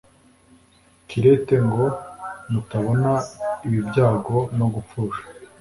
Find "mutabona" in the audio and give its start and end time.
2.51-3.11